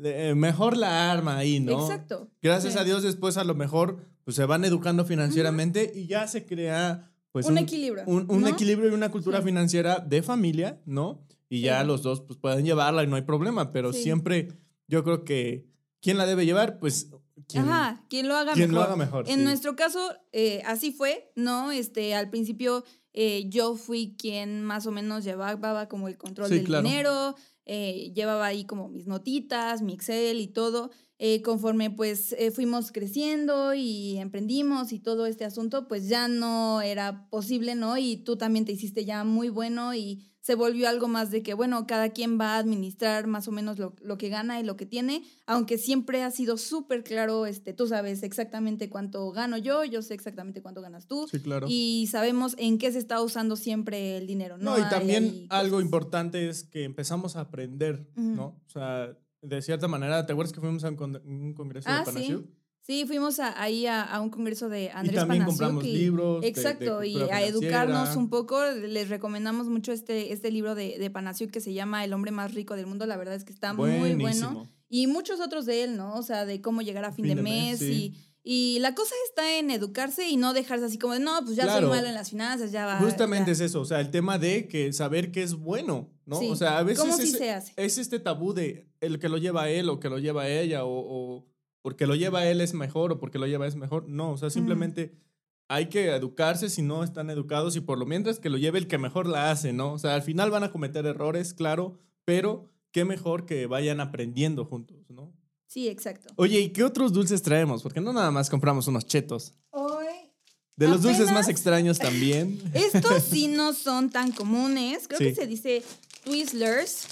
[0.04, 1.82] eh, mejor la arma ahí, ¿no?
[1.82, 2.30] Exacto.
[2.42, 6.46] Gracias a Dios después a lo mejor pues se van educando financieramente y ya se
[6.46, 8.04] crea pues un, equilibrio.
[8.06, 11.26] Un, equilibrio y una cultura financiera de familia, ¿no?
[11.50, 14.50] Y ya los dos pues pueden llevarla y no hay problema, pero siempre
[14.88, 15.68] yo creo que
[16.02, 16.80] ¿quién la debe llevar?
[16.80, 17.10] Pues
[17.48, 18.84] quien, Ajá, quien lo haga quien mejor.
[18.84, 19.26] lo haga mejor.
[19.28, 20.00] En nuestro caso,
[20.32, 21.72] eh, así fue, ¿no?
[21.72, 22.84] Este, al principio
[23.14, 28.46] eh, yo fui quien más o menos llevaba como el control del dinero, eh, llevaba
[28.48, 30.92] ahí como mis notitas, mi Excel y todo.
[31.20, 36.82] Eh, conforme pues eh, fuimos creciendo y emprendimos y todo este asunto, pues ya no
[36.82, 37.98] era posible, ¿no?
[37.98, 41.54] Y tú también te hiciste ya muy bueno y se volvió algo más de que,
[41.54, 44.76] bueno, cada quien va a administrar más o menos lo, lo que gana y lo
[44.76, 49.86] que tiene, aunque siempre ha sido súper claro, este, tú sabes exactamente cuánto gano yo,
[49.86, 51.30] yo sé exactamente cuánto ganas tú.
[51.32, 51.68] Sí, claro.
[51.70, 54.78] Y sabemos en qué se está usando siempre el dinero, ¿no?
[54.78, 58.62] No, y también algo importante es que empezamos a aprender, ¿no?
[58.68, 62.46] O sea, de cierta manera, ¿te acuerdas que fuimos a un, congreso de Panasiuk?
[62.46, 62.63] Sí.
[62.86, 66.44] Sí, fuimos a, ahí a, un congreso de Andrés y también compramos libros.
[66.44, 68.62] Exacto, y a educarnos un poco.
[68.72, 72.54] Les recomendamos mucho este, este libro de, de Panasiuk que se llama El hombre más
[72.54, 73.06] rico del mundo.
[73.06, 74.68] La verdad es que está muy bueno.
[74.90, 76.14] Y muchos otros de él, ¿no?
[76.16, 78.14] O sea, de cómo llegar a fin, de, mes, y...
[78.46, 81.72] Y la cosa está en educarse y no dejarse así como de, no, pues ya
[81.72, 83.00] soy malo en las finanzas, ya va.
[83.00, 86.40] Justamente es eso, o sea, el tema de que saber que es bueno, ¿no?
[86.40, 87.72] o sea, a veces ¿Cómo es, se hace?
[87.78, 90.50] es este tabú de el que lo lleva a él o que lo lleva a
[90.50, 91.46] ella o,
[91.84, 94.08] porque lo lleva él es mejor o porque lo lleva es mejor.
[94.08, 95.14] No, o sea, simplemente
[95.68, 98.88] hay que educarse si no están educados y por lo mientras que lo lleve el
[98.88, 99.94] que mejor la hace, ¿no?
[99.94, 104.66] O sea, al final van a cometer errores, claro, pero qué mejor que vayan aprendiendo
[104.66, 105.34] juntos, ¿no?
[105.68, 106.34] Sí, exacto.
[106.38, 107.84] Oye, ¿y qué otros dulces traemos?
[107.84, 109.54] Porque no nada más compramos unos chetos.
[109.72, 110.06] Hoy.
[110.76, 112.62] De los dulces más extraños también.
[112.74, 115.08] Estos sí no son tan comunes.
[115.08, 115.84] Creo que se dice
[116.24, 117.08] Twizzlers.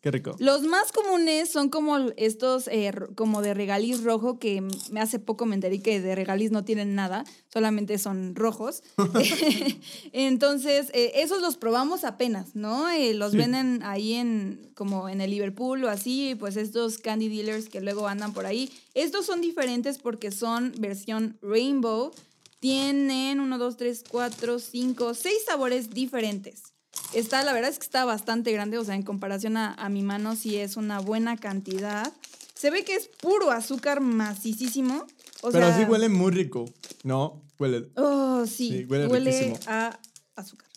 [0.00, 0.36] Qué rico.
[0.38, 5.46] Los más comunes son como estos, eh, como de regaliz rojo, que me hace poco
[5.46, 8.82] me enteré que de regaliz no tienen nada, solamente son rojos.
[10.12, 12.90] Entonces, eh, esos los probamos apenas, ¿no?
[12.90, 17.68] Eh, los venden ahí en, como en el Liverpool o así, pues estos candy dealers
[17.68, 18.70] que luego andan por ahí.
[18.94, 22.12] Estos son diferentes porque son versión rainbow.
[22.58, 26.74] Tienen 1, 2, 3, 4, 5, 6 sabores diferentes.
[27.12, 30.36] Está, la verdad es que está bastante grande, o sea, en comparación a, mi mano
[30.36, 32.12] sí es una buena cantidad.
[32.54, 35.06] Se ve que es puro azúcar macicísimo.
[35.50, 36.66] Pero así huele muy rico,
[37.02, 37.42] ¿no?
[37.58, 37.90] Huele.
[37.96, 38.84] Oh, sí.
[38.88, 39.98] huele, a
[40.36, 40.68] azúcar.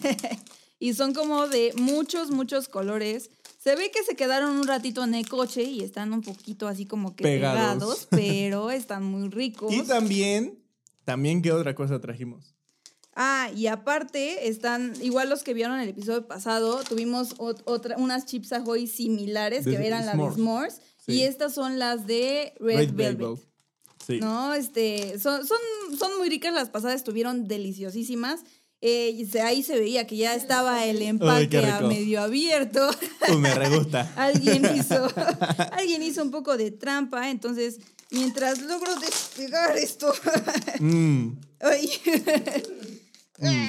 [0.78, 3.30] y son como de muchos, muchos colores.
[3.58, 6.86] Se ve que se quedaron un ratito en el coche y están un poquito así
[6.86, 9.72] como que pegados, pero están muy ricos.
[9.72, 10.58] Y también,
[11.04, 12.54] también, ¿qué otra cosa trajimos?
[13.14, 18.52] Ah, y aparte están, igual los que vieron el episodio pasado, tuvimos otra, unas chips
[18.52, 20.80] ahoy similares que eran las de S'mores.
[21.06, 23.38] Y estas son las de Red, Velvet.
[24.06, 24.20] Sí.
[24.20, 24.54] ¿No?
[24.54, 25.58] Este, son, son,
[25.98, 28.40] son muy ricas, las pasadas estuvieron deliciosísimas.
[28.82, 32.88] Eh, ahí se veía que ya estaba el empaque a medio abierto.
[33.38, 34.10] me re gusta.
[34.16, 35.06] alguien, hizo,
[35.72, 37.78] alguien hizo un poco de trampa, entonces
[38.10, 40.12] mientras logro despegar esto.
[40.78, 41.28] mm.
[43.40, 43.68] Mm.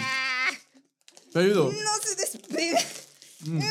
[1.31, 1.71] Te ayudo.
[1.71, 2.79] No se despega.
[3.45, 3.61] Mm.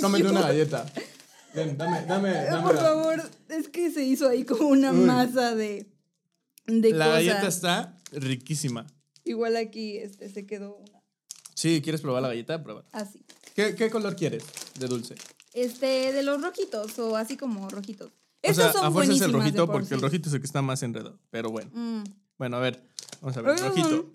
[0.30, 0.90] una galleta.
[1.54, 2.62] Ven, dame, dame, dame.
[2.62, 5.86] Por favor, es que se hizo ahí como una masa de,
[6.66, 8.86] de La galleta está riquísima.
[9.24, 11.02] Igual aquí este, se quedó una.
[11.54, 12.62] Sí, ¿quieres probar la galleta?
[12.62, 12.84] Prueba.
[12.92, 13.24] Así.
[13.54, 14.44] ¿Qué, ¿Qué color quieres
[14.78, 15.16] de dulce?
[15.52, 18.12] Este, de los rojitos o así como rojitos.
[18.42, 20.62] Estos o sea, a fuerza es el rojito porque el rojito es el que está
[20.62, 21.18] más enredado.
[21.30, 21.70] Pero bueno.
[21.74, 22.04] Mm.
[22.38, 22.82] Bueno, a ver.
[23.20, 23.58] Vamos a ver.
[23.58, 24.10] Rojito.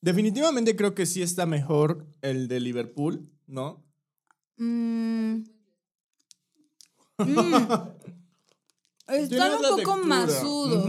[0.00, 3.84] Definitivamente creo que sí está mejor el de Liverpool, ¿no?
[4.56, 5.42] Mmm.
[9.08, 10.86] Están un poco masudos.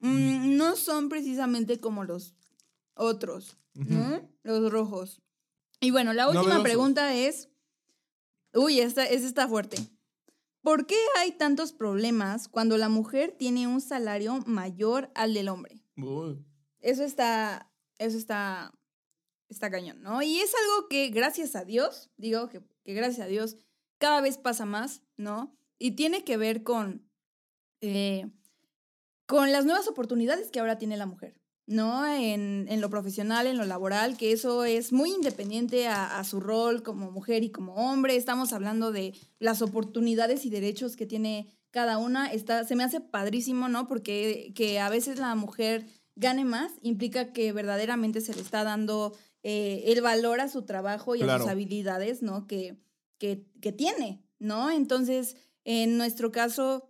[0.00, 2.34] Mm, no son precisamente como los
[2.94, 4.28] otros, ¿no?
[4.42, 5.20] Los rojos.
[5.78, 7.48] Y bueno, la última pregunta es.
[8.52, 9.76] Uy, esta, esta está fuerte.
[10.62, 15.82] ¿Por qué hay tantos problemas cuando la mujer tiene un salario mayor al del hombre?
[16.80, 18.72] Eso está, eso está,
[19.48, 20.22] está cañón, ¿no?
[20.22, 23.56] Y es algo que gracias a Dios, digo que, que gracias a Dios,
[23.98, 25.54] cada vez pasa más, ¿no?
[25.78, 27.08] Y tiene que ver con,
[27.80, 28.30] eh,
[29.26, 31.40] con las nuevas oportunidades que ahora tiene la mujer.
[31.70, 32.04] ¿no?
[32.04, 36.40] En, en, lo profesional, en lo laboral, que eso es muy independiente a, a, su
[36.40, 38.16] rol como mujer y como hombre.
[38.16, 42.32] Estamos hablando de las oportunidades y derechos que tiene cada una.
[42.32, 43.86] Está, se me hace padrísimo, ¿no?
[43.86, 45.86] Porque que a veces la mujer
[46.20, 51.16] gane más implica que verdaderamente se le está dando eh, el valor a su trabajo
[51.16, 52.46] y a sus habilidades, ¿no?
[52.46, 52.76] Que,
[53.18, 54.70] que, que tiene, ¿no?
[54.70, 56.88] Entonces, en nuestro caso,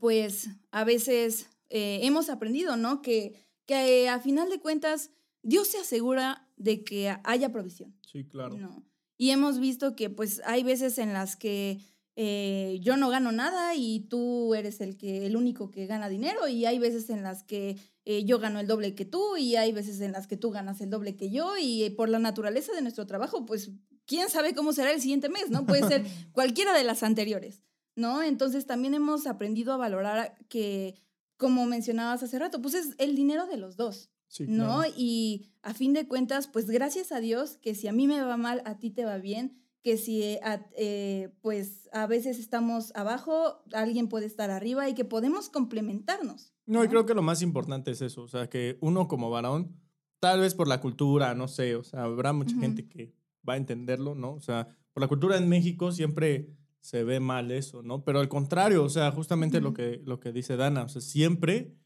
[0.00, 3.02] pues a veces eh, hemos aprendido, ¿no?
[3.02, 5.10] Que que a final de cuentas
[5.42, 7.94] Dios se asegura de que haya provisión.
[8.06, 8.56] Sí, claro.
[8.56, 8.84] ¿no?
[9.16, 11.80] Y hemos visto que pues hay veces en las que
[12.16, 16.46] eh, yo no gano nada y tú eres el, que, el único que gana dinero
[16.46, 19.72] y hay veces en las que eh, yo gano el doble que tú y hay
[19.72, 22.82] veces en las que tú ganas el doble que yo y por la naturaleza de
[22.82, 23.70] nuestro trabajo pues
[24.06, 25.66] quién sabe cómo será el siguiente mes, ¿no?
[25.66, 27.64] Puede ser cualquiera de las anteriores,
[27.96, 28.22] ¿no?
[28.22, 30.94] Entonces también hemos aprendido a valorar que
[31.36, 34.10] como mencionabas hace rato, pues es el dinero de los dos.
[34.40, 34.82] ¿No?
[34.96, 38.36] Y a fin de cuentas, pues gracias a Dios que si a mí me va
[38.36, 40.38] mal, a ti te va bien, que si
[40.76, 46.54] eh, pues a veces estamos abajo, alguien puede estar arriba y que podemos complementarnos.
[46.64, 49.76] No, y creo que lo más importante es eso, o sea, que uno como varón,
[50.20, 53.14] tal vez por la cultura, no sé, o sea, habrá mucha gente que
[53.46, 54.32] va a entenderlo, ¿no?
[54.32, 56.48] O sea, por la cultura en México siempre
[56.80, 58.04] se ve mal eso, ¿no?
[58.04, 61.76] Pero al contrario, o sea, justamente lo, que, lo que dice Dana, o sea, siempre,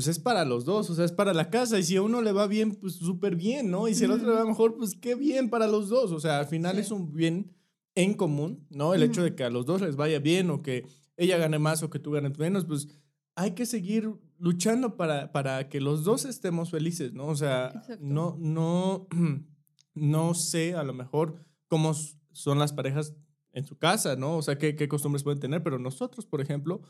[0.00, 2.22] pues es para los dos, o sea, es para la casa, y si a uno
[2.22, 3.86] le va bien, pues súper bien, ¿no?
[3.86, 6.38] Y si al otro le va mejor, pues qué bien para los dos, o sea,
[6.38, 7.54] al final es un bien
[7.94, 8.94] en común, ¿no?
[8.94, 10.86] El hecho de que a los dos les vaya bien o que
[11.18, 12.88] ella gane más o que tú ganes menos, pues
[13.34, 17.26] hay que seguir luchando para, para que los dos estemos felices, ¿no?
[17.26, 19.06] O sea, no, no,
[19.94, 21.92] no sé a lo mejor cómo
[22.32, 23.14] son las parejas
[23.52, 24.38] en su casa, ¿no?
[24.38, 26.80] O sea, qué, qué costumbres pueden tener, pero nosotros, por ejemplo,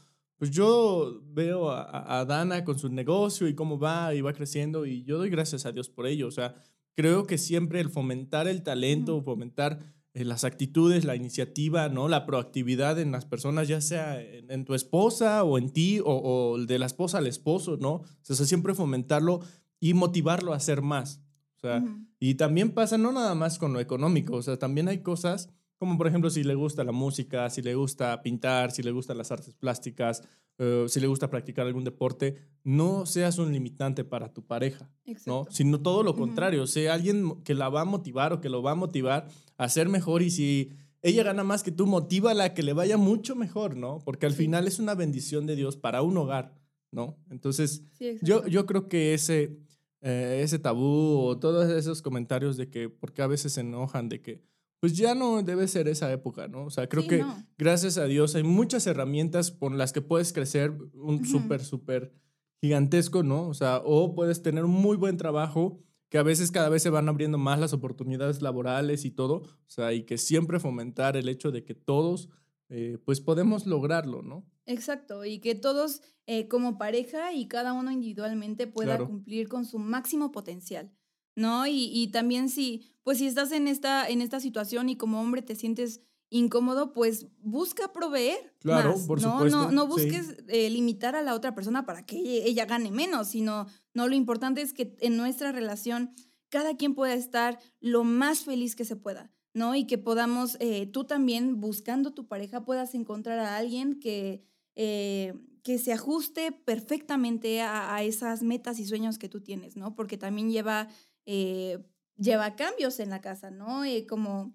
[0.41, 5.05] pues yo veo a, Dana con su negocio y cómo va y va creciendo y
[5.05, 6.27] yo doy gracias a Dios por ello.
[6.29, 6.55] O sea,
[6.97, 9.81] creo que siempre el fomentar el talento, fomentar
[10.15, 12.09] eh, las actitudes, la iniciativa, ¿no?
[12.09, 16.59] La proactividad en las personas, ya sea en, tu esposa o en ti o, o,
[16.59, 17.97] de la esposa al esposo, ¿no?
[17.97, 19.41] O sea, siempre fomentarlo
[19.79, 21.21] y motivarlo a hacer más.
[21.59, 21.85] O sea,
[22.19, 25.51] y también pasa no nada más con lo económico, o sea, también hay cosas
[25.81, 29.17] como por ejemplo si le gusta la música, si le gusta pintar, si le gustan
[29.17, 30.23] las artes plásticas,
[30.59, 34.91] eh, si le gusta practicar algún deporte, no seas un limitante para tu pareja,
[35.25, 35.47] ¿no?
[35.49, 38.73] Sino todo lo contrario, sea alguien que la va a motivar o que lo va
[38.73, 42.75] a motivar a ser mejor y si ella gana más que tú, motívala que le
[42.75, 44.01] vaya mucho mejor, ¿no?
[44.05, 46.53] Porque al final es una bendición de Dios para un hogar,
[46.93, 47.17] ¿no?
[47.31, 47.85] Entonces,
[48.21, 49.57] yo, yo creo que ese,
[50.03, 54.21] eh, ese tabú o todos esos comentarios de que, porque a veces se enojan de
[54.21, 54.43] que,
[54.81, 56.65] pues ya no debe ser esa época, ¿no?
[56.65, 57.23] O sea, creo que
[57.59, 62.15] gracias a Dios hay muchas herramientas con las que puedes crecer un súper, súper
[62.63, 63.47] gigantesco, ¿no?
[63.47, 66.91] O sea, o puedes tener un muy buen trabajo, que a veces cada vez se
[66.91, 71.29] van abriendo más las oportunidades laborales y todo, o sea, y que siempre fomentar el
[71.29, 72.31] hecho de que todos,
[72.71, 74.45] eh, pues podemos lograrlo, ¿no?
[74.67, 79.79] Exacto, y que todos eh, como pareja y cada uno individualmente pueda cumplir con su
[79.79, 80.91] máximo potencial.
[81.37, 81.67] ¿No?
[81.67, 85.43] Y, y, también si, pues si estás en esta, en esta situación y como hombre
[85.43, 88.55] te sientes incómodo, pues busca proveer.
[88.61, 89.33] Claro, por ¿no?
[89.33, 89.57] supuesto.
[89.57, 93.67] No, no busques eh, limitar a la otra persona para que ella, gane menos, sino,
[93.95, 96.15] no, lo importante es que en nuestra relación
[96.49, 99.33] cada quien pueda estar lo más feliz que se pueda.
[99.53, 99.75] ¿no?
[99.75, 104.45] Y que podamos, eh, tú también, buscando tu pareja, puedas encontrar a alguien que,
[104.77, 109.97] eh, que se ajuste perfectamente a, a, esas metas y sueños que tú tienes, ¿no?
[109.97, 110.89] Porque también lleva
[111.33, 111.79] eh,
[112.17, 113.85] lleva cambios en la casa, ¿no?
[113.85, 114.53] Eh, como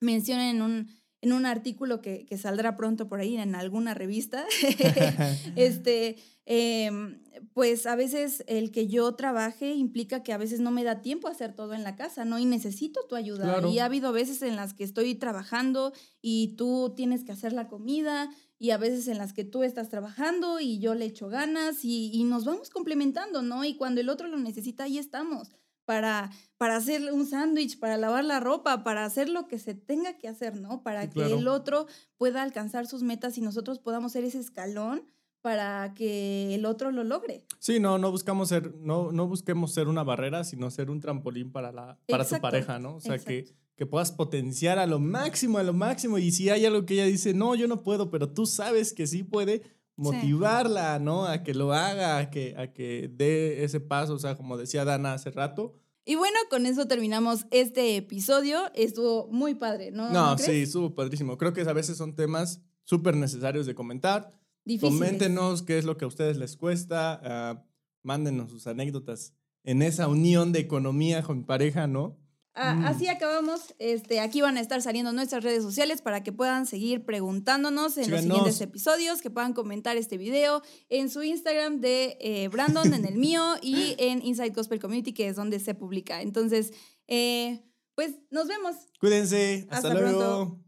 [0.00, 4.44] mencionan en un, en un artículo que, que, saldrá pronto por ahí en alguna revista,
[5.54, 10.82] este, em, pues a veces el que yo trabaje implica que a veces no me
[10.82, 12.40] da tiempo a hacer todo en la casa, ¿no?
[12.40, 13.64] Y necesito tu ayuda.
[13.68, 17.68] Y ha habido veces en las que estoy trabajando y tú tienes que hacer la
[17.68, 21.84] comida y a veces en las que tú estás trabajando y yo le echo ganas
[21.84, 23.64] y, y nos vamos complementando, ¿no?
[23.64, 25.52] Y cuando el otro lo necesita, ahí estamos
[25.90, 30.18] para, para hacer un sándwich, para lavar la ropa, para hacer lo que se tenga
[30.18, 30.84] que hacer, ¿no?
[30.84, 35.02] Para que el otro pueda alcanzar sus metas y nosotros podamos ser ese escalón
[35.40, 37.44] para que el otro lo logre.
[37.58, 41.50] Sí, no, no buscamos ser, no, no busquemos ser una barrera, sino ser un trampolín
[41.50, 42.94] para la, para tu pareja, ¿no?
[42.94, 46.66] O sea, que, que puedas potenciar a lo máximo, a lo máximo, y si hay
[46.66, 49.62] algo que ella dice, no, yo no puedo, pero tú sabes que sí puede,
[50.00, 51.26] motivarla, ¿no?
[51.26, 54.84] A que lo haga, a que, a que dé ese paso, o sea, como decía
[54.84, 55.74] Dana hace rato.
[56.04, 58.58] Y bueno, con eso terminamos este episodio.
[58.74, 60.10] Estuvo muy padre, ¿no?
[60.10, 61.36] No, sí, estuvo padrísimo.
[61.36, 64.32] Creo que a veces son temas súper necesarios de comentar.
[64.64, 64.94] Difíciles.
[64.94, 67.20] Coméntenos qué es lo que a ustedes les cuesta.
[67.22, 67.70] Uh,
[68.02, 72.18] mándenos sus anécdotas en esa unión de economía con pareja, ¿no?
[72.54, 72.84] Mm.
[72.84, 73.74] Así acabamos.
[73.78, 78.10] Este, aquí van a estar saliendo nuestras redes sociales para que puedan seguir preguntándonos en
[78.10, 83.04] los siguientes episodios, que puedan comentar este video en su Instagram de eh, Brandon, en
[83.04, 86.22] el mío y en Inside Gospel Community, que es donde se publica.
[86.22, 86.72] Entonces,
[87.06, 87.62] eh,
[87.94, 88.76] pues nos vemos.
[88.98, 89.66] Cuídense.
[89.70, 90.58] Hasta, luego.